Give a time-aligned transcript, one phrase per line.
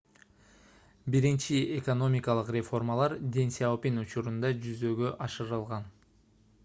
[1.15, 5.91] биринчи экономикалык реформалар дэн сяопин учурунда жүзөгө ашырылган